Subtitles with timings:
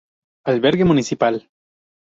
[0.51, 1.47] Albergue municipal.